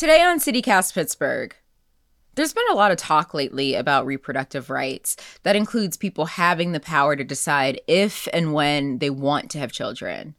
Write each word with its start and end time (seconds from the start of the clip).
Today 0.00 0.22
on 0.22 0.40
CityCast 0.40 0.94
Pittsburgh, 0.94 1.54
there's 2.34 2.54
been 2.54 2.64
a 2.70 2.74
lot 2.74 2.90
of 2.90 2.96
talk 2.96 3.34
lately 3.34 3.74
about 3.74 4.06
reproductive 4.06 4.70
rights. 4.70 5.14
That 5.42 5.56
includes 5.56 5.98
people 5.98 6.24
having 6.24 6.72
the 6.72 6.80
power 6.80 7.16
to 7.16 7.22
decide 7.22 7.82
if 7.86 8.26
and 8.32 8.54
when 8.54 8.96
they 9.00 9.10
want 9.10 9.50
to 9.50 9.58
have 9.58 9.72
children. 9.72 10.36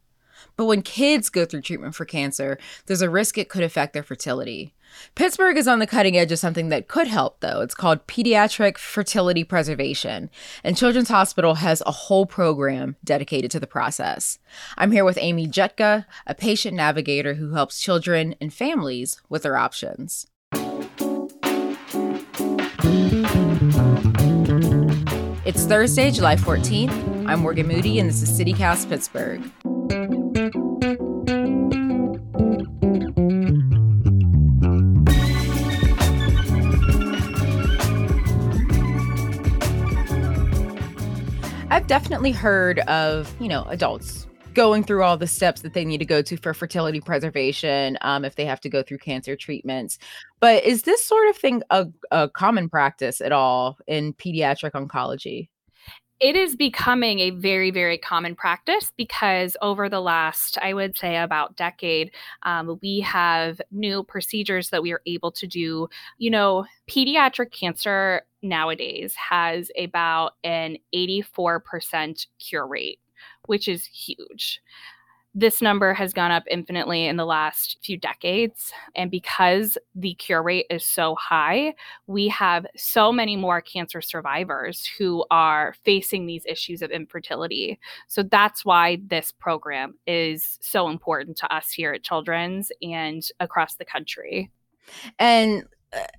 But 0.56 0.64
when 0.64 0.82
kids 0.82 1.30
go 1.30 1.44
through 1.44 1.60
treatment 1.60 1.94
for 1.94 2.04
cancer, 2.04 2.58
there's 2.86 3.02
a 3.02 3.08
risk 3.08 3.38
it 3.38 3.48
could 3.48 3.62
affect 3.62 3.92
their 3.92 4.02
fertility. 4.02 4.74
Pittsburgh 5.14 5.56
is 5.56 5.68
on 5.68 5.78
the 5.78 5.86
cutting 5.86 6.16
edge 6.16 6.32
of 6.32 6.38
something 6.38 6.68
that 6.68 6.88
could 6.88 7.06
help, 7.06 7.40
though. 7.40 7.60
It's 7.60 7.74
called 7.74 8.06
Pediatric 8.06 8.78
Fertility 8.78 9.44
Preservation, 9.44 10.30
and 10.64 10.76
Children's 10.76 11.08
Hospital 11.08 11.56
has 11.56 11.82
a 11.86 11.92
whole 11.92 12.26
program 12.26 12.96
dedicated 13.04 13.50
to 13.52 13.60
the 13.60 13.66
process. 13.66 14.38
I'm 14.76 14.92
here 14.92 15.04
with 15.04 15.18
Amy 15.20 15.46
Jutca, 15.46 16.06
a 16.26 16.34
patient 16.34 16.76
navigator 16.76 17.34
who 17.34 17.52
helps 17.54 17.80
children 17.80 18.34
and 18.40 18.52
families 18.52 19.20
with 19.28 19.42
their 19.42 19.56
options. 19.56 20.26
It's 25.44 25.64
Thursday, 25.64 26.10
July 26.10 26.36
14th. 26.36 27.26
I'm 27.26 27.40
Morgan 27.40 27.66
Moody, 27.66 27.98
and 27.98 28.08
this 28.08 28.22
is 28.22 28.30
CityCast 28.38 28.88
Pittsburgh. 28.88 29.71
I've 41.72 41.86
definitely 41.86 42.32
heard 42.32 42.80
of, 42.80 43.34
you 43.40 43.48
know, 43.48 43.64
adults 43.70 44.26
going 44.52 44.84
through 44.84 45.04
all 45.04 45.16
the 45.16 45.26
steps 45.26 45.62
that 45.62 45.72
they 45.72 45.86
need 45.86 45.96
to 45.96 46.04
go 46.04 46.20
to 46.20 46.36
for 46.36 46.52
fertility 46.52 47.00
preservation 47.00 47.96
um, 48.02 48.26
if 48.26 48.34
they 48.34 48.44
have 48.44 48.60
to 48.60 48.68
go 48.68 48.82
through 48.82 48.98
cancer 48.98 49.36
treatments. 49.36 49.98
But 50.38 50.64
is 50.64 50.82
this 50.82 51.02
sort 51.02 51.30
of 51.30 51.36
thing 51.38 51.62
a, 51.70 51.86
a 52.10 52.28
common 52.28 52.68
practice 52.68 53.22
at 53.22 53.32
all 53.32 53.78
in 53.86 54.12
pediatric 54.12 54.72
oncology? 54.72 55.48
It 56.22 56.36
is 56.36 56.54
becoming 56.54 57.18
a 57.18 57.30
very 57.30 57.70
very 57.72 57.98
common 57.98 58.36
practice 58.36 58.92
because 58.96 59.56
over 59.60 59.88
the 59.88 60.00
last 60.00 60.56
i 60.62 60.72
would 60.72 60.96
say 60.96 61.16
about 61.16 61.56
decade 61.56 62.12
um, 62.44 62.78
we 62.80 63.00
have 63.00 63.60
new 63.72 64.04
procedures 64.04 64.70
that 64.70 64.82
we 64.82 64.92
are 64.92 65.02
able 65.06 65.32
to 65.32 65.46
do. 65.46 65.88
You 66.18 66.30
know 66.30 66.64
pediatric 66.88 67.50
cancer 67.52 68.22
nowadays 68.42 69.14
has 69.14 69.70
about 69.78 70.32
an 70.44 70.76
84% 70.94 72.26
cure 72.38 72.66
rate 72.66 73.00
which 73.46 73.68
is 73.68 73.86
huge 73.86 74.60
this 75.34 75.62
number 75.62 75.94
has 75.94 76.12
gone 76.12 76.30
up 76.30 76.44
infinitely 76.50 77.06
in 77.06 77.16
the 77.16 77.24
last 77.24 77.78
few 77.82 77.96
decades. 77.96 78.70
And 78.94 79.10
because 79.10 79.78
the 79.94 80.14
cure 80.14 80.42
rate 80.42 80.66
is 80.68 80.84
so 80.84 81.14
high, 81.14 81.74
we 82.06 82.28
have 82.28 82.66
so 82.76 83.10
many 83.10 83.36
more 83.36 83.62
cancer 83.62 84.02
survivors 84.02 84.84
who 84.98 85.24
are 85.30 85.74
facing 85.84 86.26
these 86.26 86.44
issues 86.46 86.82
of 86.82 86.90
infertility. 86.90 87.80
So 88.08 88.22
that's 88.22 88.64
why 88.64 88.98
this 89.06 89.32
program 89.32 89.94
is 90.06 90.58
so 90.60 90.88
important 90.88 91.38
to 91.38 91.54
us 91.54 91.70
here 91.70 91.94
at 91.94 92.02
Children's 92.02 92.70
and 92.82 93.22
across 93.40 93.76
the 93.76 93.86
country. 93.86 94.50
And 95.18 95.64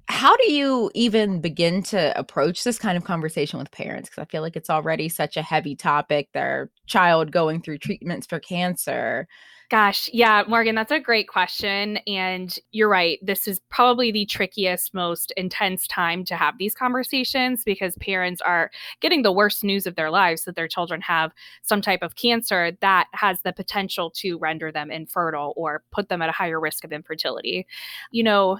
how 0.08 0.36
do 0.38 0.52
you 0.52 0.92
even 0.94 1.42
begin 1.42 1.82
to 1.82 2.18
approach 2.18 2.64
this 2.64 2.78
kind 2.78 2.98
of 2.98 3.04
conversation 3.04 3.58
with 3.58 3.72
parents 3.72 4.10
because 4.10 4.22
i 4.22 4.26
feel 4.26 4.42
like 4.42 4.56
it's 4.56 4.70
already 4.70 5.10
such 5.10 5.38
a 5.38 5.42
heavy 5.42 5.76
topic 5.76 6.30
their 6.34 6.70
child 6.86 7.32
going 7.32 7.62
through 7.62 7.78
treatments 7.78 8.28
for 8.28 8.40
cancer 8.40 9.28
Gosh, 9.74 10.08
yeah, 10.14 10.44
Morgan, 10.48 10.76
that's 10.76 10.92
a 10.92 11.00
great 11.00 11.28
question. 11.28 11.98
And 12.06 12.56
you're 12.72 12.88
right. 12.88 13.18
This 13.24 13.48
is 13.48 13.60
probably 13.72 14.12
the 14.12 14.28
trickiest, 14.28 14.94
most 14.94 15.34
intense 15.36 15.88
time 15.88 16.26
to 16.26 16.36
have 16.36 16.60
these 16.60 16.76
conversations 16.76 17.64
because 17.64 17.98
parents 17.98 18.40
are 18.42 18.70
getting 19.00 19.24
the 19.24 19.32
worst 19.32 19.64
news 19.64 19.88
of 19.88 19.96
their 19.96 20.12
lives 20.12 20.44
that 20.44 20.56
their 20.56 20.68
children 20.68 21.02
have 21.02 21.32
some 21.64 21.82
type 21.82 22.04
of 22.04 22.16
cancer 22.16 22.74
that 22.82 23.08
has 23.14 23.42
the 23.42 23.52
potential 23.52 24.12
to 24.12 24.38
render 24.38 24.72
them 24.72 24.92
infertile 24.92 25.54
or 25.56 25.84
put 25.92 26.08
them 26.08 26.22
at 26.22 26.30
a 26.30 26.34
higher 26.34 26.60
risk 26.60 26.84
of 26.84 26.92
infertility. 26.92 27.66
You 28.12 28.24
know, 28.24 28.60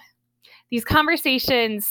these 0.72 0.86
conversations 0.86 1.90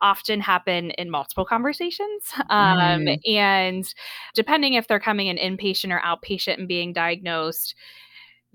often 0.00 0.40
happen 0.40 0.90
in 0.92 1.10
multiple 1.10 1.44
conversations. 1.46 2.32
Um, 2.50 3.06
mm. 3.06 3.18
And 3.26 3.94
depending 4.34 4.74
if 4.74 4.86
they're 4.86 5.00
coming 5.00 5.28
in 5.28 5.36
inpatient 5.36 5.92
or 5.92 6.00
outpatient 6.00 6.58
and 6.58 6.68
being 6.68 6.92
diagnosed, 6.92 7.74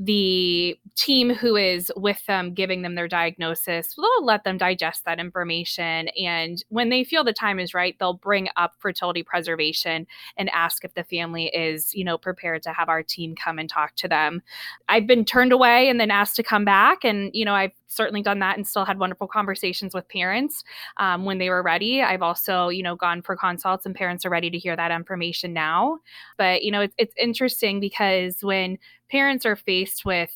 the 0.02 0.80
team 0.96 1.30
who 1.30 1.58
is 1.58 1.92
with 1.98 2.26
them 2.26 2.54
giving 2.54 2.84
them 2.84 2.96
their 2.96 3.08
diagnosis 3.08 3.96
will 3.98 4.24
let 4.24 4.46
them 4.46 4.58
digest 4.58 5.04
that 5.04 5.20
information. 5.20 6.08
And 6.18 6.64
when 6.70 6.88
they 6.88 7.04
feel 7.04 7.26
the 7.26 7.34
time 7.34 7.60
is 7.60 7.74
right 7.74 7.98
they'll 8.00 8.14
bring 8.14 8.48
up 8.56 8.76
fertility 8.80 9.24
preservation 9.24 10.08
and 10.38 10.50
ask 10.52 10.86
if 10.86 10.94
the 10.94 11.04
family 11.04 11.48
is 11.48 11.94
you 11.94 12.06
know 12.06 12.18
prepared 12.18 12.64
to 12.64 12.72
have 12.72 12.88
our 12.88 13.04
team 13.04 13.36
come 13.36 13.60
and 13.60 13.70
talk 13.70 13.96
to 13.98 14.08
them. 14.08 14.42
I've 14.88 15.06
been 15.06 15.26
turned 15.26 15.52
away 15.52 15.90
and 15.90 16.00
then 16.00 16.12
asked 16.12 16.38
to 16.38 16.44
come 16.44 16.64
back. 16.64 17.04
And 17.04 17.32
you 17.34 17.44
know 17.44 17.54
i've 17.54 17.72
certainly 17.88 18.22
done 18.22 18.40
that 18.40 18.56
and 18.56 18.68
still 18.68 18.86
had 18.86 19.00
wonderful 19.00 19.28
conversations 19.28 19.96
with 19.96 20.08
parents 20.10 20.64
um, 20.98 21.26
when 21.26 21.40
they 21.40 21.50
were 21.50 21.64
ready. 21.64 22.02
I've 22.02 22.22
also 22.22 22.70
you 22.70 22.84
know 22.84 22.96
gone 22.96 23.22
for 23.22 23.36
consults 23.36 23.86
and 23.86 23.94
parents 23.94 24.26
are 24.26 24.30
ready 24.30 24.50
to 24.50 24.58
hear 24.58 24.78
that 24.78 24.92
information 24.92 25.52
now. 25.52 26.00
But 26.38 26.64
you 26.64 26.72
know 26.72 26.82
it's, 26.82 26.96
it's 26.98 27.16
interesting 27.18 27.82
because 27.82 28.38
when 28.42 28.78
parents 29.10 29.46
are 29.46 29.56
faced 29.56 30.06
with 30.06 30.32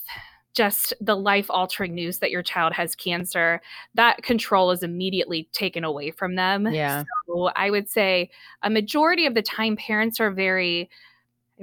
just 0.54 0.94
the 1.02 1.16
life 1.16 1.48
altering 1.50 1.96
news 1.96 2.20
that 2.20 2.32
your 2.32 2.44
child 2.44 2.74
has 2.74 2.96
cancer, 2.96 3.60
that 3.96 4.22
control 4.22 4.72
is 4.72 4.84
immediately 4.84 5.50
taken 5.52 5.84
away 5.84 6.12
from 6.12 6.36
them. 6.36 6.68
Yeah. 6.68 7.04
So 7.28 7.50
I 7.56 7.72
would 7.72 7.90
say 7.90 8.30
a 8.62 8.70
majority 8.70 9.26
of 9.26 9.34
the 9.34 9.42
time, 9.42 9.76
parents 9.76 10.20
are 10.20 10.32
very 10.32 10.90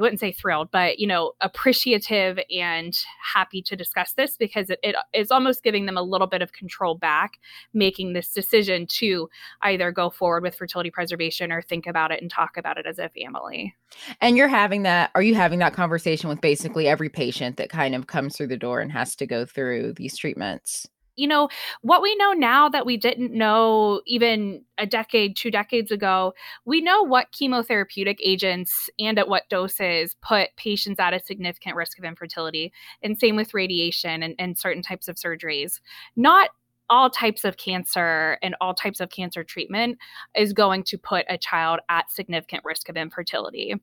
I 0.01 0.03
wouldn't 0.03 0.21
say 0.21 0.33
thrilled, 0.33 0.71
but 0.71 0.99
you 0.99 1.07
know, 1.07 1.33
appreciative 1.43 2.39
and 2.51 2.99
happy 3.35 3.61
to 3.63 3.77
discuss 3.77 4.13
this 4.13 4.37
because 4.39 4.71
it, 4.71 4.79
it 4.83 4.97
is 5.13 5.31
almost 5.31 5.63
giving 5.63 5.85
them 5.85 5.99
a 5.99 6.03
little 6.03 6.27
bit 6.27 6.41
of 6.41 6.53
control 6.53 6.95
back, 6.95 7.39
making 7.75 8.15
this 8.15 8.33
decision 8.33 8.87
to 8.87 9.29
either 9.61 9.93
go 9.93 10.09
forward 10.09 10.43
with 10.43 10.55
fertility 10.55 10.91
preservation 10.91 11.53
or 11.53 11.61
think 11.61 11.87
about 11.87 12.11
it 12.11 12.23
and 12.23 12.31
talk 12.31 12.57
about 12.57 12.79
it 12.79 12.87
as 12.87 12.99
a 12.99 13.11
family. 13.11 13.75
And 14.23 14.39
you're 14.39 14.49
having 14.49 14.85
that, 14.85 15.11
are 15.15 15.23
you 15.23 15.35
having 15.35 15.59
that 15.59 15.75
conversation 15.75 16.31
with 16.31 16.41
basically 16.41 16.89
every 16.89 17.11
patient 17.11 17.59
that 17.59 17.69
kind 17.69 17.95
of 17.95 18.07
comes 18.07 18.37
through 18.37 18.47
the 18.47 18.57
door 18.57 18.81
and 18.81 18.91
has 18.93 19.15
to 19.17 19.27
go 19.27 19.45
through 19.45 19.93
these 19.95 20.17
treatments? 20.17 20.89
You 21.21 21.29
know, 21.29 21.49
what 21.83 22.01
we 22.03 22.15
know 22.17 22.33
now 22.33 22.69
that 22.71 22.87
we 22.87 22.97
didn't 22.97 23.33
know 23.33 24.01
even 24.07 24.65
a 24.79 24.87
decade, 24.87 25.37
two 25.37 25.51
decades 25.51 25.91
ago, 25.91 26.33
we 26.65 26.81
know 26.81 27.03
what 27.03 27.33
chemotherapeutic 27.33 28.17
agents 28.25 28.89
and 28.99 29.19
at 29.19 29.29
what 29.29 29.49
doses 29.51 30.17
put 30.23 30.49
patients 30.57 30.99
at 30.99 31.13
a 31.13 31.21
significant 31.21 31.77
risk 31.77 31.99
of 31.99 32.05
infertility. 32.05 32.73
And 33.03 33.19
same 33.19 33.37
with 33.37 33.53
radiation 33.53 34.23
and, 34.23 34.35
and 34.39 34.57
certain 34.57 34.83
types 34.83 35.09
of 35.09 35.17
surgeries. 35.17 35.81
Not 36.17 36.51
all 36.89 37.09
types 37.09 37.45
of 37.45 37.57
cancer 37.57 38.37
and 38.43 38.57
all 38.61 38.75
types 38.75 38.99
of 38.99 39.11
cancer 39.11 39.45
treatment 39.45 39.99
is 40.35 40.53
going 40.53 40.83
to 40.85 40.99
put 40.99 41.25
a 41.29 41.39
child 41.39 41.81
at 41.89 42.11
significant 42.11 42.63
risk 42.65 42.89
of 42.89 42.97
infertility 42.97 43.75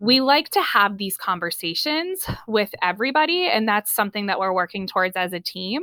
we 0.00 0.20
like 0.20 0.48
to 0.50 0.62
have 0.62 0.96
these 0.96 1.18
conversations 1.18 2.26
with 2.48 2.74
everybody, 2.82 3.46
and 3.46 3.68
that's 3.68 3.92
something 3.92 4.26
that 4.26 4.40
we're 4.40 4.52
working 4.52 4.86
towards 4.86 5.14
as 5.14 5.34
a 5.34 5.40
team. 5.40 5.82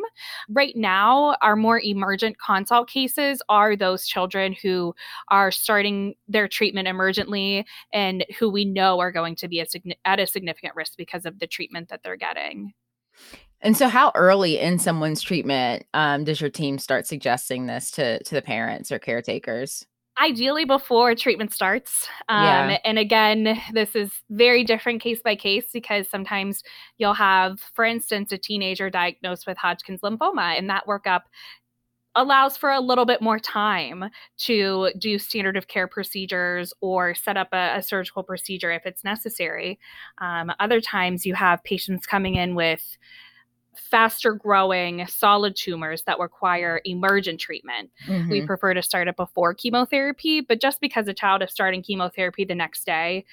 Right 0.50 0.76
now, 0.76 1.36
our 1.42 1.56
more 1.56 1.80
emergent 1.80 2.40
consult 2.40 2.90
cases 2.90 3.44
are 3.48 3.76
those 3.76 4.08
children 4.08 4.54
who 4.54 4.96
are 5.30 5.52
starting 5.52 6.16
their 6.28 6.48
treatment 6.48 6.88
emergently 6.88 7.64
and 7.94 8.26
who 8.40 8.50
we 8.50 8.66
know 8.66 9.00
are 9.00 9.12
going 9.12 9.36
to 9.36 9.48
be 9.48 9.60
a, 9.60 9.66
at 10.04 10.20
a 10.20 10.26
significant 10.26 10.76
risk 10.76 10.94
because 10.98 11.26
of 11.26 11.38
the 11.38 11.48
treatment 11.48 11.90
that 11.90 12.02
they're 12.04 12.18
getting. 12.18 12.74
And 13.62 13.78
so, 13.78 13.88
how 13.88 14.12
early 14.16 14.60
in 14.60 14.80
someone's 14.80 15.22
treatment 15.22 15.86
um, 15.94 16.24
does 16.24 16.42
your 16.42 16.50
team 16.50 16.80
start 16.80 17.06
suggesting 17.06 17.68
this 17.68 17.92
to 17.92 18.24
to 18.24 18.36
the 18.36 18.42
parents 18.42 18.92
or 18.92 19.00
caretakers? 19.00 19.86
Ideally 20.22 20.66
before 20.66 21.16
treatment 21.16 21.54
starts. 21.54 22.08
Um, 22.30 22.44
yeah. 22.44 22.78
And 22.84 22.98
again, 22.98 23.62
this 23.74 23.96
is 23.96 24.12
very 24.30 24.64
different 24.64 25.02
case 25.02 25.22
by 25.22 25.36
case 25.36 25.66
because 25.72 26.08
sometimes 26.10 26.64
you'll 26.98 27.14
have, 27.14 27.60
for 27.74 27.86
instance, 27.86 28.32
a 28.32 28.38
teenager 28.38 28.90
diagnosed 28.90 29.46
with 29.48 29.58
Hodgkin's 29.58 30.02
lymphoma, 30.02 30.58
and 30.58 30.70
that 30.70 30.88
workup 30.88 31.22
allows 32.16 32.58
for 32.58 32.72
a 32.72 32.80
little 32.80 33.06
bit 33.06 33.22
more 33.22 33.38
time 33.38 34.06
to 34.38 34.90
do 34.98 35.20
standard 35.20 35.56
of 35.56 35.68
care 35.68 35.88
procedures 35.88 36.74
or 36.82 37.14
set 37.14 37.38
up 37.38 37.50
a, 37.54 37.78
a 37.78 37.84
surgical 37.84 38.24
procedure 38.24 38.72
if 38.72 38.88
it's 38.88 39.04
necessary. 39.04 39.80
Um, 40.18 40.52
other 40.60 40.82
times 40.82 41.28
you 41.28 41.36
have 41.36 41.64
patients 41.64 42.08
coming 42.08 42.34
in 42.34 42.56
with 42.56 42.98
faster 43.78 44.34
growing 44.34 45.06
solid 45.08 45.56
tumors 45.56 46.04
that 46.04 46.20
require 46.20 46.82
emergent 46.86 47.40
treatment. 47.40 47.90
Mm-hmm. 48.08 48.30
We 48.30 48.46
prefer 48.46 48.74
to 48.74 48.82
start 48.82 49.08
it 49.08 49.16
before 49.16 49.54
chemotherapy, 49.54 50.42
but 50.42 50.62
just 50.62 50.82
because 50.82 51.08
a 51.08 51.14
child 51.14 51.42
is 51.44 51.52
starting 51.52 51.84
chemotherapy 51.84 52.46
the 52.46 52.56
next 52.56 52.86
day, 52.86 53.26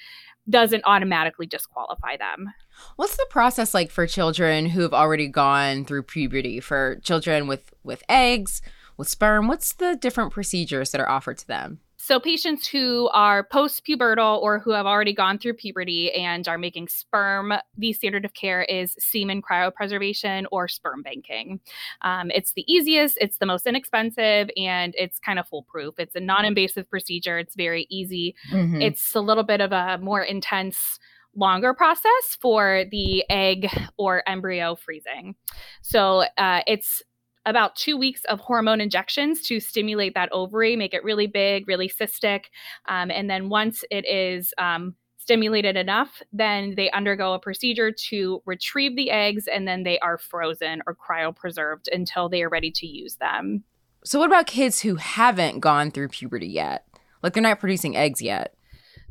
doesn't 0.49 0.83
automatically 0.85 1.45
disqualify 1.45 2.17
them. 2.17 2.53
What's 2.95 3.17
the 3.17 3.25
process 3.29 3.73
like 3.73 3.89
for 3.89 4.05
children 4.05 4.67
who 4.67 4.81
have 4.81 4.93
already 4.93 5.27
gone 5.27 5.85
through 5.85 6.03
puberty? 6.03 6.59
For 6.59 6.99
children 7.03 7.47
with 7.47 7.73
with 7.83 8.03
eggs, 8.07 8.61
with 8.97 9.09
sperm, 9.09 9.47
what's 9.47 9.73
the 9.73 9.97
different 9.99 10.31
procedures 10.31 10.91
that 10.91 11.01
are 11.01 11.09
offered 11.09 11.37
to 11.39 11.47
them? 11.47 11.79
So, 12.05 12.19
patients 12.19 12.67
who 12.67 13.09
are 13.13 13.43
post 13.43 13.83
pubertal 13.83 14.39
or 14.39 14.59
who 14.59 14.69
have 14.73 14.85
already 14.85 15.11
gone 15.11 15.39
through 15.39 15.55
puberty 15.55 16.11
and 16.11 16.47
are 16.47 16.59
making 16.59 16.87
sperm, 16.87 17.51
the 17.75 17.93
standard 17.93 18.25
of 18.25 18.35
care 18.35 18.61
is 18.61 18.95
semen 18.99 19.41
cryopreservation 19.41 20.45
or 20.51 20.67
sperm 20.67 21.01
banking. 21.01 21.59
Um, 22.03 22.29
it's 22.29 22.53
the 22.53 22.63
easiest, 22.71 23.17
it's 23.19 23.39
the 23.39 23.47
most 23.47 23.65
inexpensive, 23.65 24.51
and 24.55 24.93
it's 24.99 25.17
kind 25.17 25.39
of 25.39 25.47
foolproof. 25.47 25.95
It's 25.97 26.13
a 26.13 26.19
non 26.19 26.45
invasive 26.45 26.87
procedure, 26.91 27.39
it's 27.39 27.55
very 27.55 27.87
easy. 27.89 28.35
Mm-hmm. 28.51 28.83
It's 28.83 29.15
a 29.15 29.19
little 29.19 29.43
bit 29.43 29.59
of 29.59 29.71
a 29.71 29.97
more 29.97 30.21
intense 30.21 30.99
longer 31.35 31.73
process 31.73 32.37
for 32.39 32.83
the 32.91 33.25
egg 33.31 33.67
or 33.97 34.21
embryo 34.29 34.75
freezing. 34.75 35.33
So 35.81 36.25
uh, 36.37 36.61
it's 36.67 37.01
about 37.45 37.75
two 37.75 37.97
weeks 37.97 38.23
of 38.25 38.39
hormone 38.39 38.81
injections 38.81 39.41
to 39.43 39.59
stimulate 39.59 40.13
that 40.15 40.31
ovary, 40.31 40.75
make 40.75 40.93
it 40.93 41.03
really 41.03 41.27
big, 41.27 41.67
really 41.67 41.89
cystic. 41.89 42.45
Um, 42.87 43.11
and 43.11 43.29
then 43.29 43.49
once 43.49 43.83
it 43.91 44.05
is 44.07 44.53
um, 44.57 44.95
stimulated 45.17 45.75
enough, 45.75 46.21
then 46.31 46.75
they 46.75 46.91
undergo 46.91 47.33
a 47.33 47.39
procedure 47.39 47.91
to 47.91 48.41
retrieve 48.45 48.95
the 48.95 49.11
eggs 49.11 49.47
and 49.47 49.67
then 49.67 49.83
they 49.83 49.99
are 49.99 50.17
frozen 50.17 50.81
or 50.85 50.95
cryopreserved 50.95 51.87
until 51.91 52.29
they 52.29 52.43
are 52.43 52.49
ready 52.49 52.71
to 52.71 52.87
use 52.87 53.15
them. 53.15 53.63
So, 54.03 54.19
what 54.19 54.27
about 54.27 54.45
kids 54.45 54.81
who 54.81 54.95
haven't 54.95 55.61
gone 55.61 55.89
through 55.89 56.09
puberty 56.09 56.47
yet? 56.47 56.85
Like 57.23 57.33
they're 57.33 57.41
not 57.41 57.59
producing 57.59 57.97
eggs 57.97 58.21
yet. 58.21 58.53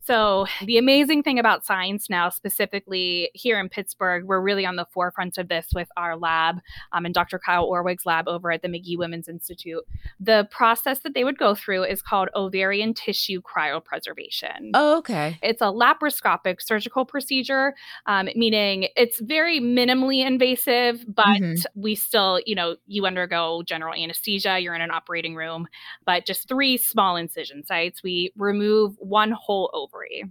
So, 0.04 0.44
the 0.60 0.76
amazing 0.76 1.22
thing 1.22 1.38
about 1.38 1.64
science 1.64 2.10
now, 2.10 2.28
specifically 2.28 3.30
here 3.32 3.58
in 3.58 3.70
Pittsburgh, 3.70 4.24
we're 4.26 4.40
really 4.40 4.66
on 4.66 4.76
the 4.76 4.84
forefront 4.92 5.38
of 5.38 5.48
this 5.48 5.68
with 5.74 5.88
our 5.96 6.14
lab 6.14 6.60
um, 6.92 7.06
and 7.06 7.14
Dr. 7.14 7.38
Kyle 7.38 7.64
Orwig's 7.64 8.04
lab 8.04 8.28
over 8.28 8.52
at 8.52 8.60
the 8.60 8.68
Magee 8.68 8.98
Women's 8.98 9.28
Institute. 9.28 9.82
The 10.20 10.46
process 10.50 10.98
that 11.00 11.14
they 11.14 11.24
would 11.24 11.38
go 11.38 11.54
through 11.54 11.84
is 11.84 12.02
called 12.02 12.28
ovarian 12.34 12.92
tissue 12.92 13.40
cryopreservation. 13.40 14.72
Oh, 14.74 14.98
okay. 14.98 15.38
It's 15.42 15.62
a 15.62 15.72
laparoscopic 15.72 16.60
surgical 16.60 17.06
procedure, 17.06 17.74
um, 18.04 18.28
meaning 18.36 18.88
it's 18.96 19.20
very 19.20 19.58
minimally 19.58 20.22
invasive, 20.24 21.02
but 21.08 21.24
mm-hmm. 21.24 21.80
we 21.80 21.94
still, 21.94 22.42
you 22.44 22.54
know, 22.54 22.76
you 22.86 23.06
undergo 23.06 23.62
general 23.64 23.94
anesthesia, 23.94 24.58
you're 24.58 24.74
in 24.74 24.82
an 24.82 24.90
operating 24.90 25.34
room, 25.34 25.66
but 26.04 26.26
just 26.26 26.46
three 26.46 26.76
small 26.76 27.16
incision 27.16 27.64
sites. 27.64 28.02
We 28.02 28.32
remove 28.36 28.96
one 28.98 29.32
whole 29.32 29.70
ovary 29.72 29.93
ovary. 29.94 30.24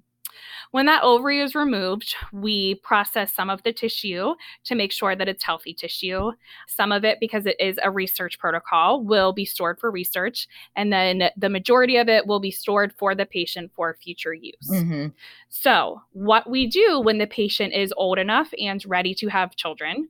When 0.72 0.88
that 0.88 1.04
ovary 1.04 1.40
is 1.40 1.54
removed, 1.54 2.16
we 2.32 2.76
process 2.76 3.32
some 3.32 3.50
of 3.50 3.62
the 3.62 3.72
tissue 3.72 4.34
to 4.64 4.76
make 4.76 4.92
sure 4.92 5.16
that 5.16 5.28
it's 5.28 5.44
healthy 5.44 5.74
tissue. 5.74 6.32
Some 6.68 6.92
of 6.92 7.06
it, 7.06 7.20
because 7.20 7.46
it 7.46 7.56
is 7.60 7.80
a 7.84 7.92
research 7.92 8.40
protocol, 8.40 9.04
will 9.04 9.34
be 9.34 9.46
stored 9.46 9.80
for 9.80 9.92
research. 9.92 10.48
And 10.76 10.92
then 10.92 11.30
the 11.38 11.50
majority 11.50 11.98
of 11.98 12.10
it 12.10 12.26
will 12.26 12.40
be 12.40 12.50
stored 12.50 12.94
for 12.98 13.14
the 13.14 13.26
patient 13.26 13.72
for 13.76 13.96
future 14.02 14.34
use. 14.34 14.68
Mm-hmm. 14.68 15.08
So, 15.50 16.02
what 16.12 16.50
we 16.50 16.66
do 16.66 17.00
when 17.00 17.20
the 17.20 17.28
patient 17.28 17.74
is 17.74 17.94
old 17.96 18.18
enough 18.18 18.52
and 18.60 18.84
ready 18.88 19.14
to 19.16 19.28
have 19.28 19.56
children, 19.56 20.10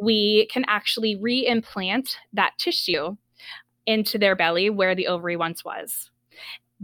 we 0.00 0.46
can 0.46 0.64
actually 0.68 1.16
re 1.16 1.44
implant 1.44 2.18
that 2.32 2.52
tissue 2.58 3.16
into 3.86 4.16
their 4.16 4.36
belly 4.36 4.70
where 4.70 4.94
the 4.94 5.08
ovary 5.08 5.36
once 5.36 5.64
was 5.64 6.10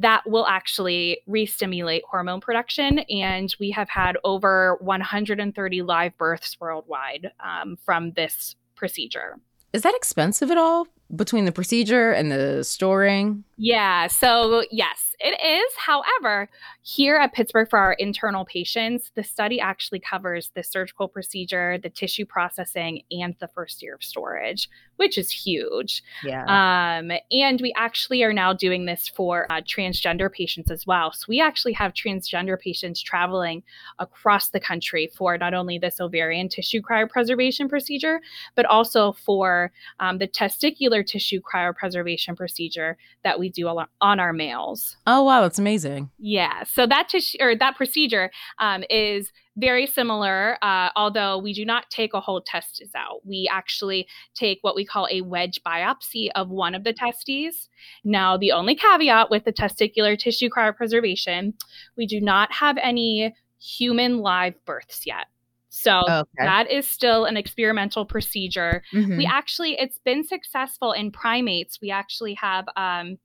that 0.01 0.29
will 0.29 0.47
actually 0.47 1.21
re-stimulate 1.27 2.03
hormone 2.11 2.41
production. 2.41 3.01
And 3.11 3.55
we 3.61 3.71
have 3.71 3.89
had 3.89 4.17
over 4.25 4.77
130 4.81 5.83
live 5.83 6.17
births 6.17 6.57
worldwide 6.59 7.31
um, 7.45 7.77
from 7.85 8.13
this 8.13 8.57
procedure. 8.77 9.37
Is 9.73 9.83
that 9.83 9.95
expensive 9.95 10.51
at 10.51 10.59
all 10.59 10.87
between 11.17 11.45
the 11.45 11.53
procedure 11.53 12.13
and 12.13 12.31
the 12.31 12.63
storing 12.63 13.45
yeah 13.57 14.07
so 14.07 14.63
yes 14.71 15.11
it 15.23 15.39
is. 15.45 15.73
However, 15.77 16.49
here 16.83 17.17
at 17.17 17.35
Pittsburgh, 17.35 17.69
for 17.69 17.79
our 17.79 17.93
internal 17.93 18.47
patients, 18.47 19.13
the 19.15 19.23
study 19.23 19.61
actually 19.61 20.01
covers 20.01 20.51
the 20.55 20.63
surgical 20.63 21.09
procedure, 21.09 21.77
the 21.77 21.91
tissue 21.91 22.25
processing, 22.25 23.03
and 23.11 23.37
the 23.39 23.49
first 23.49 23.83
year 23.83 23.95
of 23.95 24.03
storage, 24.03 24.71
which 24.97 25.19
is 25.19 25.31
huge. 25.31 26.03
Yeah. 26.25 26.45
Um, 26.45 27.13
and 27.31 27.61
we 27.61 27.75
actually 27.77 28.23
are 28.23 28.33
now 28.33 28.55
doing 28.55 28.87
this 28.87 29.09
for 29.15 29.47
uh, 29.51 29.61
transgender 29.61 30.33
patients 30.33 30.71
as 30.71 30.87
well. 30.87 31.13
So 31.13 31.27
we 31.29 31.39
actually 31.39 31.75
have 31.75 31.93
transgender 31.93 32.59
patients 32.59 33.03
traveling 33.03 33.63
across 33.99 34.49
the 34.49 34.61
country 34.61 35.11
for 35.15 35.37
not 35.37 35.53
only 35.53 35.79
this 35.79 36.01
ovarian 36.01 36.49
tissue 36.49 36.81
cryopreservation 36.81 37.69
procedure, 37.69 38.23
but 38.55 38.65
also 38.65 39.13
for 39.13 39.71
um, 39.99 40.17
the 40.17 40.29
testicular 40.29 41.00
tissue 41.03 41.41
cryopreservation 41.41 42.37
procedure 42.37 42.97
that 43.25 43.39
we 43.39 43.49
do 43.49 43.69
on 44.01 44.21
our 44.21 44.33
males. 44.33 44.97
Oh 45.07 45.23
wow, 45.23 45.43
that's 45.43 45.59
amazing. 45.59 46.11
Yeah. 46.19 46.65
So 46.65 46.87
that 46.87 47.09
tissue 47.09 47.39
or 47.41 47.57
that 47.57 47.77
procedure 47.77 48.31
um, 48.59 48.85
is 48.91 49.33
very 49.57 49.87
similar, 49.87 50.57
uh, 50.63 50.89
although 50.97 51.39
we 51.39 51.53
do 51.53 51.65
not 51.65 51.91
take 51.91 52.15
a 52.15 52.21
whole 52.21 52.41
testis 52.41 52.91
out. 52.95 53.21
We 53.25 53.49
actually 53.53 54.07
take 54.35 54.59
what 54.63 54.75
we 54.75 54.85
call 54.85 55.07
a 55.11 55.21
wedge 55.21 55.61
biopsy 55.67 56.29
of 56.35 56.49
one 56.49 56.75
of 56.75 56.85
the 56.85 56.93
testes. 56.93 57.69
Now, 58.05 58.37
the 58.37 58.53
only 58.53 58.75
caveat 58.75 59.31
with 59.31 59.45
the 59.45 59.53
testicular 59.53 60.19
tissue 60.19 60.49
cryopreservation, 60.49 61.55
we 61.97 62.07
do 62.07 62.21
not 62.21 62.53
have 62.53 62.79
any 62.79 63.35
human 63.61 64.19
live 64.19 64.55
births 64.65 65.07
yet. 65.07 65.27
So 65.71 66.01
okay. 66.09 66.27
that 66.45 66.71
is 66.71 66.89
still 66.91 67.25
an 67.25 67.37
experimental 67.37 68.05
procedure. 68.05 68.83
Mm-hmm. 68.93 69.17
We 69.17 69.27
actually, 69.27 69.79
it's 69.79 69.99
been 70.05 70.27
successful 70.27 70.93
in 70.93 71.13
primates. 71.13 71.79
We 71.81 71.93
actually 71.93 72.35
have 72.35 72.67
um, 72.77 73.19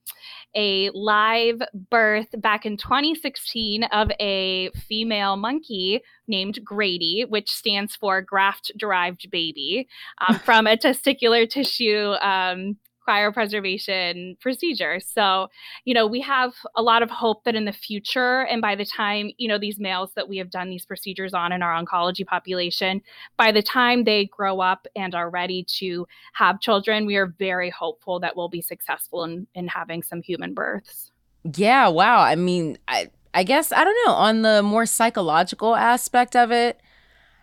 a 0.56 0.92
live 0.92 1.62
birth 1.90 2.28
back 2.38 2.66
in 2.66 2.78
2016 2.78 3.84
of 3.86 4.12
a 4.20 4.70
female 4.88 5.38
monkey 5.38 6.02
named 6.28 6.60
Grady, 6.64 7.26
which 7.28 7.50
stands 7.50 7.96
for 7.96 8.22
graft 8.22 8.72
derived 8.78 9.30
baby, 9.32 9.88
um, 10.28 10.38
from 10.46 10.68
a 10.68 10.78
testicular 10.78 11.50
tissue 11.50 12.14
um, 12.22 12.78
cryopreservation 13.08 14.40
procedure. 14.40 15.00
So, 15.00 15.48
you 15.84 15.94
know, 15.94 16.08
we 16.08 16.22
have 16.22 16.54
a 16.76 16.82
lot 16.82 17.04
of 17.04 17.10
hope 17.10 17.44
that 17.44 17.56
in 17.56 17.66
the 17.66 17.74
future, 17.74 18.42
and 18.42 18.62
by 18.62 18.76
the 18.76 18.86
time, 18.86 19.32
you 19.38 19.48
know, 19.48 19.58
these 19.58 19.80
males 19.80 20.12
that 20.16 20.28
we 20.28 20.38
have 20.38 20.50
done 20.50 20.70
these 20.70 20.86
procedures 20.86 21.34
on 21.34 21.52
in 21.52 21.62
our 21.62 21.82
oncology 21.82 22.26
population, 22.26 23.02
by 23.38 23.52
the 23.52 23.62
time 23.62 24.04
they 24.04 24.26
grow 24.26 24.60
up 24.60 24.88
and 24.96 25.14
are 25.14 25.30
ready 25.30 25.66
to 25.80 26.08
have 26.34 26.60
children, 26.60 27.06
we 27.06 27.16
are 27.16 27.28
very 27.40 27.70
hopeful 27.70 28.20
that 28.20 28.36
we'll 28.36 28.50
be 28.50 28.62
successful 28.62 29.24
in, 29.24 29.48
in 29.56 29.68
having 29.68 30.02
some 30.04 30.22
human 30.22 30.54
births. 30.54 31.12
Yeah, 31.56 31.88
wow. 31.90 32.22
I 32.22 32.36
mean, 32.36 32.78
I 32.88 33.10
I 33.34 33.44
guess 33.44 33.72
I 33.72 33.84
don't 33.84 33.98
know, 34.06 34.14
on 34.14 34.42
the 34.42 34.64
more 34.64 34.86
psychological 34.86 35.76
aspect 35.76 36.36
of 36.36 36.52
it, 36.52 36.80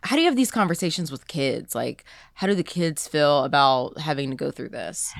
how 0.02 0.16
do 0.16 0.22
you 0.22 0.26
have 0.26 0.36
these 0.36 0.50
conversations 0.50 1.12
with 1.12 1.28
kids? 1.28 1.74
Like, 1.74 2.04
how 2.42 2.48
do 2.48 2.56
the 2.56 2.64
kids 2.64 3.06
feel 3.06 3.44
about 3.44 3.96
having 4.00 4.30
to 4.30 4.34
go 4.34 4.50
through 4.50 4.70
this? 4.70 5.14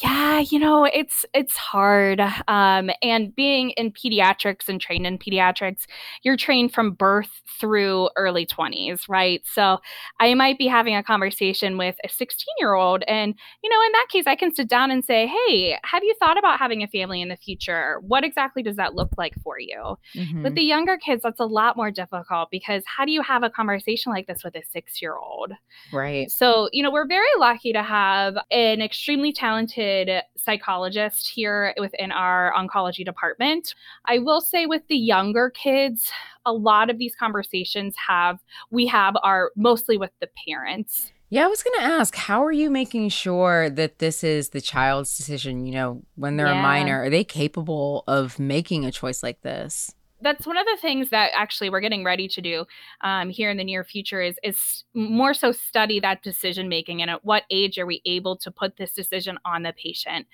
Yeah, 0.00 0.38
you 0.38 0.56
know, 0.60 0.84
it's 0.84 1.26
it's 1.34 1.56
hard. 1.56 2.20
Um, 2.46 2.90
and 3.02 3.34
being 3.34 3.70
in 3.70 3.90
pediatrics 3.90 4.68
and 4.68 4.80
trained 4.80 5.04
in 5.04 5.18
pediatrics, 5.18 5.86
you're 6.22 6.36
trained 6.36 6.72
from 6.72 6.92
birth 6.92 7.42
through 7.58 8.08
early 8.14 8.46
20s, 8.46 9.08
right? 9.08 9.42
So 9.52 9.78
I 10.20 10.32
might 10.34 10.58
be 10.58 10.68
having 10.68 10.94
a 10.94 11.02
conversation 11.02 11.76
with 11.76 11.96
a 12.04 12.08
16 12.08 12.46
year 12.60 12.74
old, 12.74 13.02
and 13.08 13.34
you 13.64 13.68
know, 13.68 13.82
in 13.86 13.92
that 13.92 14.06
case, 14.08 14.28
I 14.28 14.36
can 14.36 14.54
sit 14.54 14.68
down 14.68 14.92
and 14.92 15.04
say, 15.04 15.26
"Hey, 15.26 15.76
have 15.82 16.04
you 16.04 16.14
thought 16.20 16.38
about 16.38 16.60
having 16.60 16.84
a 16.84 16.86
family 16.86 17.20
in 17.20 17.30
the 17.30 17.36
future? 17.36 17.98
What 18.06 18.22
exactly 18.22 18.62
does 18.62 18.76
that 18.76 18.94
look 18.94 19.10
like 19.18 19.34
for 19.42 19.58
you?" 19.58 19.96
Mm-hmm. 20.14 20.44
With 20.44 20.54
the 20.54 20.62
younger 20.62 20.96
kids, 20.98 21.24
that's 21.24 21.40
a 21.40 21.46
lot 21.46 21.76
more 21.76 21.90
difficult 21.90 22.48
because 22.52 22.84
how 22.86 23.04
do 23.04 23.10
you 23.10 23.22
have 23.22 23.42
a 23.42 23.50
conversation 23.50 24.12
like 24.12 24.28
this 24.28 24.44
with 24.44 24.54
a 24.54 24.62
six 24.70 25.02
year 25.02 25.16
old? 25.16 25.50
Right. 25.92 26.30
So 26.30 26.59
so, 26.60 26.68
you 26.72 26.82
know, 26.82 26.90
we're 26.90 27.06
very 27.06 27.28
lucky 27.38 27.72
to 27.72 27.82
have 27.82 28.36
an 28.50 28.82
extremely 28.82 29.32
talented 29.32 30.10
psychologist 30.36 31.28
here 31.28 31.74
within 31.78 32.12
our 32.12 32.52
oncology 32.56 33.04
department. 33.04 33.74
I 34.04 34.18
will 34.18 34.40
say 34.40 34.66
with 34.66 34.82
the 34.88 34.96
younger 34.96 35.50
kids, 35.50 36.10
a 36.44 36.52
lot 36.52 36.90
of 36.90 36.98
these 36.98 37.14
conversations 37.14 37.94
have 38.08 38.40
we 38.70 38.86
have 38.88 39.14
are 39.22 39.52
mostly 39.56 39.96
with 39.96 40.10
the 40.20 40.28
parents. 40.46 41.12
Yeah, 41.30 41.44
I 41.44 41.48
was 41.48 41.62
going 41.62 41.78
to 41.78 41.86
ask, 41.86 42.14
how 42.14 42.44
are 42.44 42.52
you 42.52 42.70
making 42.70 43.08
sure 43.10 43.70
that 43.70 44.00
this 44.00 44.24
is 44.24 44.50
the 44.50 44.60
child's 44.60 45.16
decision, 45.16 45.64
you 45.64 45.72
know, 45.72 46.02
when 46.16 46.36
they're 46.36 46.48
yeah. 46.48 46.58
a 46.58 46.62
minor? 46.62 47.04
Are 47.04 47.10
they 47.10 47.22
capable 47.24 48.02
of 48.08 48.38
making 48.38 48.84
a 48.84 48.90
choice 48.90 49.22
like 49.22 49.40
this? 49.42 49.94
That's 50.22 50.46
one 50.46 50.56
of 50.56 50.66
the 50.66 50.78
things 50.80 51.10
that 51.10 51.30
actually 51.34 51.70
we're 51.70 51.80
getting 51.80 52.04
ready 52.04 52.28
to 52.28 52.40
do 52.40 52.64
um, 53.02 53.30
here 53.30 53.50
in 53.50 53.56
the 53.56 53.64
near 53.64 53.84
future 53.84 54.20
is 54.20 54.36
is 54.42 54.84
more 54.94 55.34
so 55.34 55.52
study 55.52 56.00
that 56.00 56.22
decision 56.22 56.68
making 56.68 57.00
and 57.02 57.10
at 57.10 57.24
what 57.24 57.44
age 57.50 57.78
are 57.78 57.86
we 57.86 58.02
able 58.04 58.36
to 58.36 58.50
put 58.50 58.76
this 58.76 58.92
decision 58.92 59.38
on 59.44 59.62
the 59.62 59.72
patient. 59.72 60.26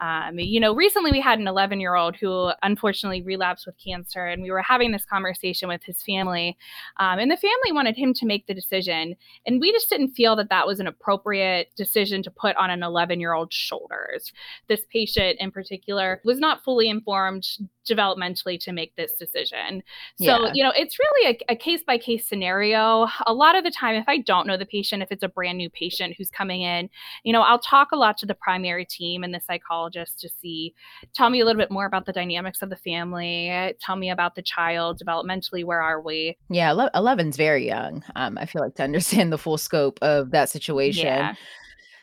Um, 0.00 0.38
you 0.38 0.60
know, 0.60 0.74
recently 0.74 1.10
we 1.10 1.20
had 1.20 1.38
an 1.38 1.48
11 1.48 1.80
year 1.80 1.94
old 1.94 2.16
who 2.16 2.50
unfortunately 2.62 3.22
relapsed 3.22 3.66
with 3.66 3.76
cancer, 3.84 4.26
and 4.26 4.42
we 4.42 4.50
were 4.50 4.62
having 4.62 4.92
this 4.92 5.04
conversation 5.04 5.68
with 5.68 5.82
his 5.84 6.02
family, 6.02 6.56
um, 6.98 7.18
and 7.18 7.30
the 7.30 7.36
family 7.36 7.72
wanted 7.72 7.96
him 7.96 8.14
to 8.14 8.26
make 8.26 8.46
the 8.46 8.54
decision, 8.54 9.16
and 9.46 9.60
we 9.60 9.72
just 9.72 9.88
didn't 9.88 10.12
feel 10.12 10.36
that 10.36 10.50
that 10.50 10.66
was 10.66 10.80
an 10.80 10.86
appropriate 10.86 11.70
decision 11.76 12.22
to 12.22 12.30
put 12.30 12.56
on 12.56 12.70
an 12.70 12.82
11 12.82 13.20
year 13.20 13.34
old's 13.34 13.54
shoulders. 13.54 14.32
This 14.68 14.80
patient 14.92 15.36
in 15.40 15.50
particular 15.50 16.20
was 16.24 16.38
not 16.38 16.62
fully 16.64 16.88
informed 16.88 17.46
developmentally 17.88 18.58
to 18.60 18.72
make 18.72 18.94
this 18.96 19.14
decision. 19.14 19.82
So, 20.16 20.46
yeah. 20.46 20.52
you 20.54 20.62
know, 20.62 20.72
it's 20.76 20.98
really 20.98 21.38
a 21.48 21.56
case 21.56 21.82
by 21.86 21.98
case 21.98 22.26
scenario. 22.26 23.08
A 23.26 23.34
lot 23.34 23.56
of 23.56 23.64
the 23.64 23.70
time, 23.70 23.96
if 23.96 24.08
I 24.08 24.18
don't 24.18 24.46
know 24.46 24.56
the 24.56 24.66
patient, 24.66 25.02
if 25.02 25.10
it's 25.10 25.22
a 25.22 25.28
brand 25.28 25.58
new 25.58 25.70
patient 25.70 26.14
who's 26.16 26.30
coming 26.30 26.62
in, 26.62 26.88
you 27.22 27.32
know, 27.32 27.42
I'll 27.42 27.58
talk 27.58 27.92
a 27.92 27.96
lot 27.96 28.16
to 28.18 28.26
the 28.26 28.34
primary 28.34 28.84
team 28.84 29.24
and 29.24 29.34
the 29.34 29.40
psychologist 29.40 30.20
to 30.20 30.28
see, 30.28 30.74
tell 31.14 31.30
me 31.30 31.40
a 31.40 31.44
little 31.44 31.60
bit 31.60 31.70
more 31.70 31.86
about 31.86 32.06
the 32.06 32.12
dynamics 32.12 32.62
of 32.62 32.70
the 32.70 32.76
family, 32.76 33.74
tell 33.80 33.96
me 33.96 34.10
about 34.10 34.34
the 34.34 34.42
child 34.42 35.00
developmentally, 35.04 35.64
where 35.64 35.82
are 35.82 36.00
we? 36.00 36.36
Yeah, 36.50 36.72
11's 36.94 37.36
very 37.36 37.66
young. 37.66 38.02
Um, 38.16 38.38
I 38.38 38.46
feel 38.46 38.62
like 38.62 38.74
to 38.76 38.82
understand 38.84 39.32
the 39.32 39.38
full 39.38 39.58
scope 39.58 39.98
of 40.02 40.30
that 40.30 40.50
situation. 40.50 41.06
Yeah. 41.06 41.34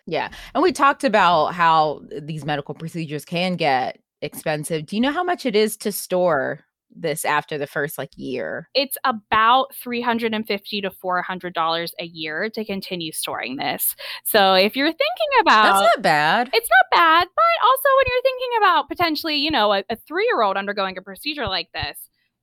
Yeah. 0.08 0.32
And 0.54 0.64
we 0.64 0.72
talked 0.72 1.04
about 1.04 1.54
how 1.54 2.02
these 2.22 2.44
medical 2.44 2.74
procedures 2.74 3.24
can 3.24 3.56
get 3.56 4.00
expensive. 4.22 4.86
Do 4.86 4.96
you 4.96 5.02
know 5.02 5.12
how 5.12 5.24
much 5.24 5.46
it 5.46 5.56
is 5.56 5.78
to 5.78 5.92
store 5.92 6.62
this 6.94 7.24
after 7.24 7.58
the 7.58 7.68
first 7.68 7.98
like 7.98 8.12
year? 8.16 8.70
It's 8.74 8.98
about 9.04 9.74
350 9.76 10.82
to 10.82 10.92
400 10.92 11.54
dollars 11.54 11.94
a 12.00 12.06
year 12.06 12.50
to 12.50 12.66
continue 12.66 13.12
storing 13.12 13.56
this. 13.58 13.96
So 14.24 14.54
if 14.54 14.76
you're 14.76 14.88
thinking 14.88 15.32
about 15.42 15.64
That's 15.64 15.96
not 15.96 16.04
bad. 16.04 16.50
It's 16.54 16.70
not 16.70 16.98
bad, 16.98 17.28
but 17.34 17.68
also 17.68 17.90
when 17.98 18.06
you're 18.08 18.22
thinking 18.24 18.50
about 18.60 18.90
potentially, 18.90 19.36
you 19.38 19.52
know, 19.52 19.74
a, 19.74 19.84
a 19.90 19.96
3-year-old 19.96 20.58
undergoing 20.58 20.98
a 20.98 21.02
procedure 21.02 21.48
like 21.48 21.70
this, 21.74 21.98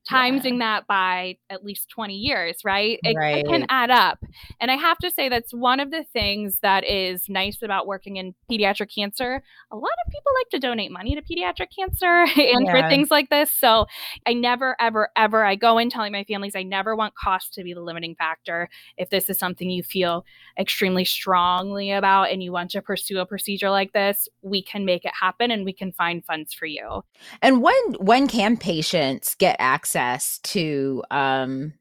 timesing 0.09 0.59
yeah. 0.59 0.59
that 0.59 0.87
by 0.87 1.37
at 1.51 1.65
least 1.65 1.89
20 1.91 2.15
years, 2.15 2.59
right? 2.65 2.99
It, 3.03 3.17
right? 3.17 3.39
it, 3.39 3.47
can 3.47 3.67
add 3.69 3.91
up. 3.91 4.19
And 4.61 4.71
I 4.71 4.77
have 4.77 4.99
to 4.99 5.11
say, 5.11 5.29
that's 5.29 5.53
one 5.53 5.81
of 5.81 5.91
the 5.91 6.05
things 6.13 6.61
that 6.63 6.85
is 6.85 7.29
nice 7.29 7.63
about 7.63 7.87
working 7.87 8.17
in 8.17 8.35
pediatric 8.51 8.95
cancer. 8.95 9.43
A 9.71 9.77
lot 9.77 9.91
of 10.07 10.13
people 10.13 10.33
like 10.39 10.49
to 10.51 10.59
donate 10.59 10.91
money 10.91 11.15
to 11.15 11.23
pediatric 11.23 11.69
cancer 11.77 12.07
and 12.41 12.67
yeah. 12.67 12.83
for 12.83 12.89
things 12.89 13.11
like 13.11 13.29
this. 13.29 13.53
So 13.53 13.87
I 14.27 14.35
never, 14.35 14.77
ever, 14.81 15.11
ever, 15.17 15.45
I 15.45 15.57
go 15.57 15.79
in 15.79 15.91
telling 15.91 16.13
my 16.13 16.25
families 16.25 16.57
I 16.57 16.63
never 16.63 16.97
want 16.97 17.15
cost 17.15 17.53
to 17.55 17.63
be 17.63 17.75
the 17.75 17.83
limiting 17.83 18.15
factor. 18.15 18.69
If 18.97 19.11
this 19.11 19.29
is 19.29 19.39
something 19.39 19.69
you 19.69 19.83
feel 19.83 20.25
extremely 20.59 21.05
strongly 21.05 21.91
about 21.91 22.31
and 22.31 22.43
you 22.43 22.53
want 22.53 22.71
to 22.71 22.83
pursue 22.83 23.19
a 23.19 23.27
procedure 23.27 23.71
like 23.71 23.93
this, 23.93 24.29
we 24.43 24.63
can 24.63 24.85
make 24.85 25.05
it 25.05 25.13
happen 25.21 25.51
and 25.51 25.65
we 25.65 25.73
can 25.73 25.93
find 25.93 26.25
funds 26.25 26.55
for 26.55 26.67
you. 26.67 27.05
And 27.43 27.63
when 27.63 27.75
when 27.99 28.29
can 28.29 28.57
patients 28.57 29.35
get 29.35 29.57
access 29.59 29.98
access 29.99 30.39
to 30.39 31.03
um 31.11 31.73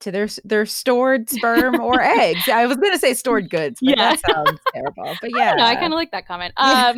to 0.00 0.10
their 0.10 0.28
their 0.44 0.66
stored 0.66 1.30
sperm 1.30 1.80
or 1.80 2.00
eggs. 2.00 2.48
I 2.48 2.66
was 2.66 2.76
going 2.76 2.92
to 2.92 2.98
say 2.98 3.14
stored 3.14 3.48
goods, 3.48 3.78
but 3.80 3.96
yeah. 3.96 4.10
that 4.10 4.20
sounds 4.28 4.60
terrible. 4.74 5.16
But 5.20 5.30
yeah, 5.36 5.54
I, 5.58 5.70
I 5.70 5.74
kind 5.76 5.92
of 5.92 5.96
like 5.96 6.10
that 6.10 6.26
comment. 6.26 6.52
Um, 6.56 6.96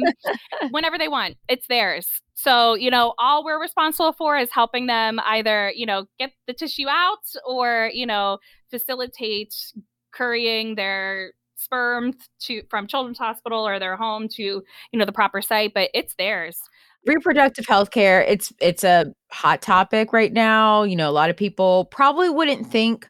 whenever 0.71 0.97
they 0.97 1.09
want, 1.09 1.37
it's 1.49 1.67
theirs. 1.67 2.09
So 2.35 2.75
you 2.75 2.91
know, 2.91 3.15
all 3.19 3.45
we're 3.45 3.61
responsible 3.61 4.13
for 4.13 4.39
is 4.39 4.51
helping 4.51 4.87
them 4.87 5.21
either 5.25 5.73
you 5.77 5.87
know 5.87 6.07
get 6.19 6.33
the 6.47 6.55
tissue 6.55 6.89
out 6.89 7.25
or 7.47 7.91
you 7.93 8.07
know 8.07 8.39
facilitate 8.71 9.55
currying 10.13 10.75
their 10.75 11.33
sperm 11.57 12.15
to 12.41 12.63
from 12.69 12.87
children's 12.87 13.19
hospital 13.19 13.67
or 13.67 13.79
their 13.79 13.97
home 13.97 14.29
to 14.29 14.43
you 14.43 14.63
know 14.99 15.05
the 15.05 15.13
proper 15.13 15.41
site 15.41 15.73
but 15.73 15.89
it's 15.95 16.15
theirs 16.17 16.61
reproductive 17.06 17.66
health 17.66 17.90
care 17.90 18.23
it's 18.23 18.52
it's 18.61 18.84
a 18.84 19.12
hot 19.30 19.61
topic 19.61 20.12
right 20.12 20.32
now 20.32 20.82
you 20.82 20.96
know 20.96 21.08
a 21.08 21.12
lot 21.12 21.30
of 21.30 21.37
people 21.37 21.87
probably 21.87 22.30
wouldn't 22.30 22.66
think 22.66 23.08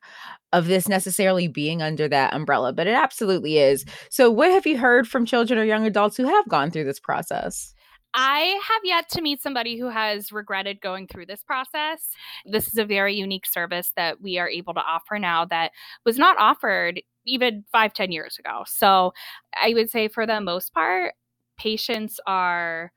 of 0.52 0.66
this 0.66 0.88
necessarily 0.88 1.48
being 1.48 1.82
under 1.82 2.08
that 2.08 2.32
umbrella 2.32 2.72
but 2.72 2.86
it 2.86 2.94
absolutely 2.94 3.58
is 3.58 3.84
so 4.10 4.30
what 4.30 4.50
have 4.50 4.66
you 4.66 4.78
heard 4.78 5.06
from 5.06 5.26
children 5.26 5.58
or 5.58 5.64
young 5.64 5.86
adults 5.86 6.16
who 6.16 6.26
have 6.26 6.48
gone 6.48 6.70
through 6.70 6.84
this 6.84 7.00
process 7.00 7.74
I 8.16 8.60
have 8.62 8.82
yet 8.84 9.08
to 9.10 9.22
meet 9.22 9.42
somebody 9.42 9.76
who 9.76 9.88
has 9.88 10.30
regretted 10.30 10.80
going 10.80 11.08
through 11.08 11.26
this 11.26 11.42
process. 11.42 12.10
This 12.46 12.68
is 12.68 12.78
a 12.78 12.84
very 12.84 13.16
unique 13.16 13.44
service 13.44 13.92
that 13.96 14.20
we 14.20 14.38
are 14.38 14.48
able 14.48 14.72
to 14.74 14.80
offer 14.80 15.18
now 15.18 15.44
that 15.46 15.72
was 16.06 16.16
not 16.16 16.38
offered 16.38 17.02
even 17.26 17.64
five, 17.72 17.92
ten 17.92 18.12
years 18.12 18.38
ago. 18.38 18.62
So 18.66 19.12
I 19.60 19.74
would 19.74 19.90
say 19.90 20.06
for 20.06 20.26
the 20.26 20.40
most 20.40 20.72
part, 20.72 21.14
patients 21.58 22.20
are 22.24 22.92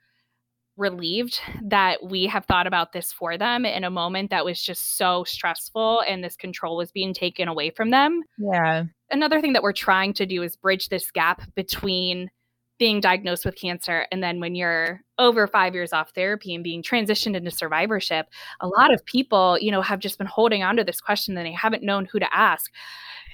relieved 0.77 1.39
that 1.63 2.03
we 2.03 2.27
have 2.27 2.45
thought 2.45 2.67
about 2.67 2.93
this 2.93 3.11
for 3.11 3.37
them 3.37 3.65
in 3.65 3.83
a 3.83 3.89
moment 3.89 4.29
that 4.29 4.45
was 4.45 4.61
just 4.61 4.97
so 4.97 5.23
stressful 5.23 6.03
and 6.07 6.23
this 6.23 6.35
control 6.35 6.77
was 6.77 6.91
being 6.91 7.13
taken 7.13 7.47
away 7.47 7.71
from 7.71 7.89
them. 7.89 8.21
Yeah. 8.37 8.83
Another 9.09 9.41
thing 9.41 9.53
that 9.53 9.63
we're 9.63 9.73
trying 9.73 10.13
to 10.13 10.25
do 10.25 10.43
is 10.43 10.55
bridge 10.55 10.89
this 10.89 11.09
gap 11.11 11.41
between 11.55 12.29
being 12.77 13.01
diagnosed 13.01 13.43
with 13.43 13.55
cancer 13.55 14.05
and 14.11 14.21
then 14.21 14.39
when 14.39 14.53
you're 14.53 15.01
over 15.17 15.47
5 15.47 15.73
years 15.73 15.93
off 15.93 16.11
therapy 16.11 16.53
and 16.53 16.63
being 16.63 16.83
transitioned 16.83 17.35
into 17.35 17.49
survivorship 17.49 18.27
a 18.59 18.67
lot 18.67 18.93
of 18.93 19.03
people 19.03 19.57
you 19.59 19.71
know 19.71 19.81
have 19.81 19.99
just 19.99 20.19
been 20.19 20.27
holding 20.27 20.61
on 20.61 20.77
to 20.77 20.83
this 20.83 21.01
question 21.01 21.35
and 21.35 21.45
they 21.47 21.51
haven't 21.51 21.81
known 21.81 22.05
who 22.05 22.19
to 22.19 22.35
ask 22.35 22.71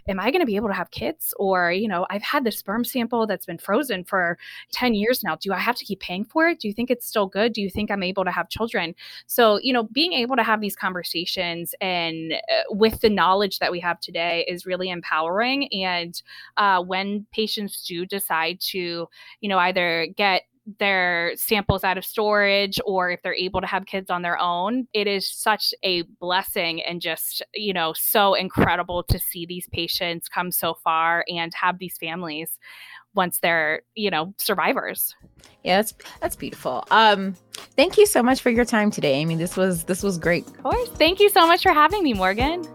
am 0.07 0.19
I 0.19 0.31
going 0.31 0.41
to 0.41 0.45
be 0.45 0.55
able 0.55 0.67
to 0.67 0.73
have 0.73 0.91
kids? 0.91 1.33
Or, 1.37 1.71
you 1.71 1.87
know, 1.87 2.05
I've 2.09 2.21
had 2.21 2.43
the 2.43 2.51
sperm 2.51 2.83
sample 2.83 3.27
that's 3.27 3.45
been 3.45 3.57
frozen 3.57 4.03
for 4.03 4.37
10 4.71 4.93
years 4.93 5.23
now. 5.23 5.35
Do 5.35 5.53
I 5.53 5.59
have 5.59 5.75
to 5.75 5.85
keep 5.85 5.99
paying 5.99 6.25
for 6.25 6.47
it? 6.47 6.59
Do 6.59 6.67
you 6.67 6.73
think 6.73 6.89
it's 6.89 7.05
still 7.05 7.27
good? 7.27 7.53
Do 7.53 7.61
you 7.61 7.69
think 7.69 7.91
I'm 7.91 8.03
able 8.03 8.25
to 8.25 8.31
have 8.31 8.49
children? 8.49 8.95
So, 9.27 9.59
you 9.61 9.73
know, 9.73 9.83
being 9.83 10.13
able 10.13 10.35
to 10.35 10.43
have 10.43 10.61
these 10.61 10.75
conversations 10.75 11.75
and 11.81 12.33
uh, 12.33 12.63
with 12.69 13.01
the 13.01 13.09
knowledge 13.09 13.59
that 13.59 13.71
we 13.71 13.79
have 13.79 13.99
today 13.99 14.45
is 14.47 14.65
really 14.65 14.89
empowering. 14.89 15.67
And 15.73 16.21
uh, 16.57 16.81
when 16.81 17.25
patients 17.31 17.85
do 17.85 18.05
decide 18.05 18.59
to, 18.71 19.07
you 19.41 19.49
know, 19.49 19.57
either 19.57 20.07
get 20.15 20.43
their 20.79 21.33
samples 21.35 21.83
out 21.83 21.97
of 21.97 22.05
storage 22.05 22.79
or 22.85 23.11
if 23.11 23.21
they're 23.21 23.33
able 23.33 23.59
to 23.59 23.67
have 23.67 23.85
kids 23.85 24.09
on 24.09 24.21
their 24.21 24.39
own 24.39 24.87
it 24.93 25.07
is 25.07 25.29
such 25.29 25.73
a 25.83 26.03
blessing 26.21 26.81
and 26.83 27.01
just 27.01 27.41
you 27.53 27.73
know 27.73 27.93
so 27.97 28.33
incredible 28.33 29.03
to 29.03 29.19
see 29.19 29.45
these 29.45 29.67
patients 29.73 30.29
come 30.29 30.51
so 30.51 30.73
far 30.83 31.25
and 31.27 31.53
have 31.53 31.79
these 31.79 31.97
families 31.97 32.57
once 33.13 33.39
they're 33.39 33.81
you 33.95 34.09
know 34.09 34.33
survivors. 34.37 35.15
Yeah 35.63 35.77
that's 35.77 35.93
that's 36.21 36.35
beautiful. 36.35 36.85
Um 36.91 37.35
thank 37.75 37.97
you 37.97 38.05
so 38.05 38.23
much 38.23 38.41
for 38.41 38.49
your 38.49 38.65
time 38.65 38.89
today. 38.89 39.13
Amy 39.15 39.35
this 39.35 39.57
was 39.57 39.83
this 39.83 40.01
was 40.01 40.17
great. 40.17 40.47
Of 40.47 40.63
course. 40.63 40.89
Thank 40.91 41.19
you 41.19 41.29
so 41.29 41.45
much 41.45 41.63
for 41.63 41.73
having 41.73 42.03
me 42.03 42.13
morgan 42.13 42.65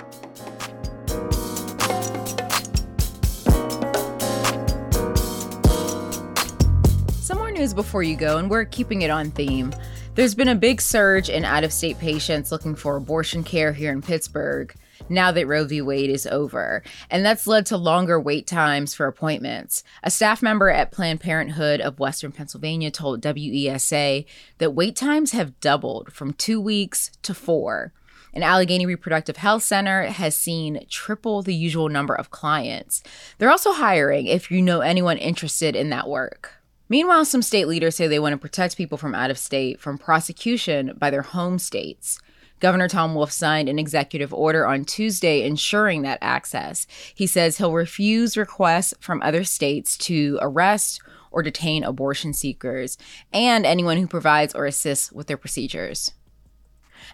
news 7.59 7.75
before 7.75 8.05
you 8.05 8.15
go, 8.15 8.39
and 8.39 8.49
we're 8.49 8.65
keeping 8.65 9.03
it 9.03 9.11
on 9.11 9.33
theme. 9.33 9.75
There's 10.15 10.35
been 10.35 10.47
a 10.47 10.55
big 10.55 10.81
surge 10.81 11.29
in 11.29 11.45
out 11.45 11.65
of 11.65 11.73
state 11.73 11.99
patients 11.99 12.53
looking 12.53 12.77
for 12.77 12.95
abortion 12.95 13.43
care 13.43 13.73
here 13.73 13.91
in 13.91 14.01
Pittsburgh 14.01 14.73
now 15.09 15.33
that 15.33 15.49
Roe 15.49 15.65
v. 15.65 15.83
Wade 15.83 16.11
is 16.11 16.25
over, 16.29 16.85
and 17.11 17.27
that's 17.27 17.49
led 17.49 17.67
to 17.67 17.77
longer 17.77 18.21
wait 18.21 18.47
times 18.47 18.95
for 18.95 19.07
appointments. 19.07 19.83
A 20.05 20.11
staff 20.11 20.41
member 20.41 20.71
at 20.71 20.93
Planned 20.93 21.21
Parenthood 21.21 21.81
of 21.81 21.99
Western 21.99 22.31
Pennsylvania 22.31 22.93
told 22.93 23.23
WESA 23.23 24.25
that 24.59 24.75
wait 24.75 24.95
times 24.95 25.33
have 25.33 25.59
doubled 25.59 26.13
from 26.13 26.35
two 26.35 26.61
weeks 26.61 27.11
to 27.23 27.35
four. 27.35 27.93
An 28.33 28.45
Allegheny 28.45 28.87
Reproductive 28.87 29.39
Health 29.39 29.65
Center 29.65 30.05
has 30.05 30.37
seen 30.37 30.87
triple 30.89 31.43
the 31.43 31.55
usual 31.55 31.89
number 31.89 32.15
of 32.15 32.31
clients. 32.31 33.03
They're 33.39 33.51
also 33.51 33.73
hiring 33.73 34.27
if 34.27 34.49
you 34.49 34.63
know 34.63 34.81
anyone 34.81 35.19
interested 35.19 35.75
in 35.75 35.91
that 35.91 36.09
work. 36.09 36.58
Meanwhile, 36.89 37.27
some 37.27 37.43
state 37.43 37.69
leaders 37.69 37.97
say 37.97 38.07
they 38.07 38.19
want 38.19 38.33
to 38.33 38.39
protect 38.39 38.77
people 38.77 38.97
from 38.97 39.15
out 39.15 39.31
of 39.31 39.39
state 39.39 39.81
from 39.81 39.99
prosecution 39.99 40.95
by 40.99 41.11
their 41.11 41.23
home 41.23 41.59
states. 41.59 42.19
Governor 42.61 42.89
Tom 42.89 43.15
Wolf 43.15 43.31
signed 43.31 43.69
an 43.69 43.79
executive 43.79 44.35
order 44.35 44.67
on 44.67 44.85
Tuesday 44.85 45.45
ensuring 45.45 46.03
that 46.03 46.19
access. 46.21 46.87
He 47.15 47.27
says 47.27 47.59
he'll 47.59 47.73
refuse 47.73 48.37
requests 48.37 48.95
from 49.01 49.23
other 49.23 49.45
states 49.45 49.97
to 49.99 50.39
arrest 50.41 51.01
or 51.31 51.43
detain 51.43 51.85
abortion 51.85 52.33
seekers 52.33 52.99
and 53.33 53.65
anyone 53.65 53.99
who 53.99 54.07
provides 54.09 54.55
or 54.55 54.67
assists 54.67 55.13
with 55.13 55.27
their 55.29 55.37
procedures. 55.37 56.11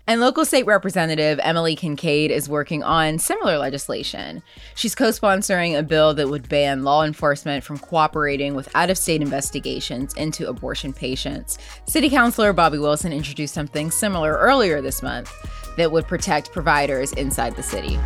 And 0.07 0.21
local 0.21 0.45
state 0.45 0.67
representative 0.67 1.41
Emily 1.43 1.77
Kinkead 1.77 2.31
is 2.31 2.49
working 2.49 2.83
on 2.83 3.19
similar 3.19 3.59
legislation. 3.59 4.43
She's 4.75 4.95
co 4.95 5.09
sponsoring 5.09 5.79
a 5.79 5.83
bill 5.83 6.15
that 6.15 6.29
would 6.29 6.49
ban 6.49 6.85
law 6.85 7.05
enforcement 7.05 7.65
from 7.65 7.79
cooperating 7.79 8.55
with 8.55 8.69
out 8.75 8.91
of 8.91 8.99
state 8.99 9.23
investigations 9.23 10.15
into 10.15 10.49
abortion 10.49 10.93
patients. 10.93 11.59
City 11.87 12.11
Councilor 12.11 12.53
Bobby 12.53 12.79
Wilson 12.79 13.13
introduced 13.13 13.55
something 13.55 13.91
similar 13.91 14.35
earlier 14.35 14.81
this 14.81 15.03
month 15.03 15.33
that 15.77 15.91
would 15.91 16.07
protect 16.07 16.53
providers 16.53 17.13
inside 17.15 17.57
the 17.57 17.63
city. 17.63 17.99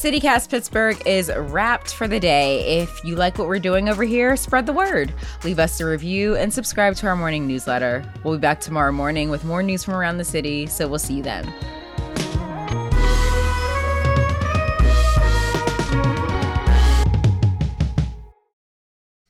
CityCast 0.00 0.48
Pittsburgh 0.48 1.06
is 1.06 1.30
wrapped 1.36 1.92
for 1.92 2.08
the 2.08 2.18
day. 2.18 2.80
If 2.80 3.04
you 3.04 3.16
like 3.16 3.36
what 3.36 3.48
we're 3.48 3.58
doing 3.58 3.90
over 3.90 4.02
here, 4.02 4.34
spread 4.34 4.64
the 4.64 4.72
word. 4.72 5.12
Leave 5.44 5.58
us 5.58 5.78
a 5.78 5.84
review 5.84 6.36
and 6.36 6.50
subscribe 6.50 6.94
to 6.96 7.06
our 7.06 7.14
morning 7.14 7.46
newsletter. 7.46 8.02
We'll 8.24 8.38
be 8.38 8.40
back 8.40 8.62
tomorrow 8.62 8.92
morning 8.92 9.28
with 9.28 9.44
more 9.44 9.62
news 9.62 9.84
from 9.84 9.92
around 9.92 10.16
the 10.16 10.24
city, 10.24 10.64
so 10.64 10.88
we'll 10.88 10.98
see 10.98 11.16
you 11.16 11.22
then. 11.22 11.52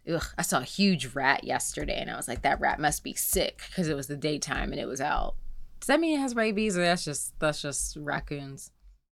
Ugh, 0.08 0.24
I 0.38 0.42
saw 0.42 0.60
a 0.60 0.62
huge 0.62 1.16
rat 1.16 1.42
yesterday 1.42 2.00
and 2.00 2.12
I 2.12 2.16
was 2.16 2.28
like, 2.28 2.42
that 2.42 2.60
rat 2.60 2.78
must 2.78 3.02
be 3.02 3.14
sick 3.14 3.62
because 3.70 3.88
it 3.88 3.96
was 3.96 4.06
the 4.06 4.16
daytime 4.16 4.70
and 4.70 4.80
it 4.80 4.86
was 4.86 5.00
out. 5.00 5.34
Does 5.80 5.88
that 5.88 5.98
mean 5.98 6.16
it 6.16 6.22
has 6.22 6.36
rabies 6.36 6.78
or 6.78 6.82
that's 6.82 7.04
just 7.04 7.36
that's 7.40 7.60
just 7.60 7.96
raccoons? 7.96 8.70